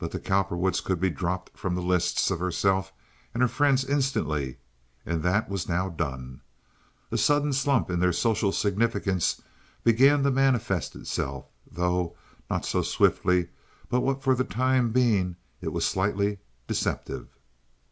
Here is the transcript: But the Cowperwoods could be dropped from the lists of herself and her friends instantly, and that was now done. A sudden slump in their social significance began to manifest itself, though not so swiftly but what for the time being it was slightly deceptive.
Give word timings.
But 0.00 0.10
the 0.10 0.18
Cowperwoods 0.18 0.80
could 0.82 0.98
be 0.98 1.10
dropped 1.10 1.56
from 1.56 1.76
the 1.76 1.80
lists 1.80 2.28
of 2.32 2.40
herself 2.40 2.92
and 3.32 3.40
her 3.40 3.46
friends 3.46 3.84
instantly, 3.84 4.56
and 5.06 5.22
that 5.22 5.48
was 5.48 5.68
now 5.68 5.88
done. 5.88 6.40
A 7.12 7.16
sudden 7.16 7.52
slump 7.52 7.88
in 7.88 8.00
their 8.00 8.12
social 8.12 8.50
significance 8.50 9.40
began 9.84 10.24
to 10.24 10.32
manifest 10.32 10.96
itself, 10.96 11.46
though 11.70 12.16
not 12.50 12.66
so 12.66 12.82
swiftly 12.82 13.50
but 13.88 14.00
what 14.00 14.24
for 14.24 14.34
the 14.34 14.42
time 14.42 14.90
being 14.90 15.36
it 15.60 15.72
was 15.72 15.84
slightly 15.84 16.38
deceptive. 16.66 17.28